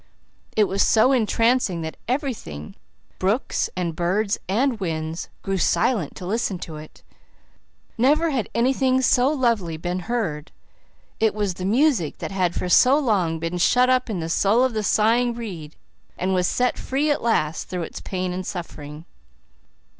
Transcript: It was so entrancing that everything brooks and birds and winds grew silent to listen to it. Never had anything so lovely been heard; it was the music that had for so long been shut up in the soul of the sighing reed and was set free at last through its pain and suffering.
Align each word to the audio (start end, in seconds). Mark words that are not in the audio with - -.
It 0.57 0.63
was 0.63 0.81
so 0.81 1.11
entrancing 1.11 1.81
that 1.81 1.95
everything 2.07 2.73
brooks 3.19 3.69
and 3.77 3.95
birds 3.95 4.39
and 4.49 4.79
winds 4.79 5.29
grew 5.43 5.59
silent 5.59 6.15
to 6.15 6.25
listen 6.25 6.57
to 6.57 6.77
it. 6.77 7.03
Never 7.99 8.31
had 8.31 8.49
anything 8.55 9.03
so 9.03 9.29
lovely 9.29 9.77
been 9.77 9.99
heard; 9.99 10.51
it 11.19 11.35
was 11.35 11.53
the 11.53 11.65
music 11.65 12.17
that 12.17 12.31
had 12.31 12.55
for 12.55 12.67
so 12.67 12.97
long 12.97 13.37
been 13.37 13.59
shut 13.59 13.91
up 13.91 14.09
in 14.09 14.19
the 14.21 14.27
soul 14.29 14.63
of 14.63 14.73
the 14.73 14.81
sighing 14.81 15.35
reed 15.35 15.75
and 16.17 16.33
was 16.33 16.47
set 16.47 16.79
free 16.79 17.11
at 17.11 17.21
last 17.21 17.67
through 17.69 17.83
its 17.83 18.01
pain 18.01 18.33
and 18.33 18.47
suffering. 18.47 19.05